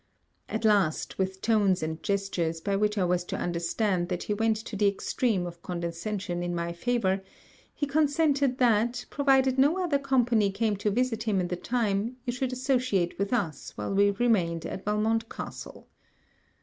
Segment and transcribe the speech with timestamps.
[0.49, 4.57] At last, with tones and gestures, by which I was to understand that he went
[4.57, 7.21] to the extreme of condescension in my favour,
[7.71, 12.33] he consented that, provided no other company came to visit him in the time, you
[12.33, 15.87] should associate with us while we remained at Valmont castle.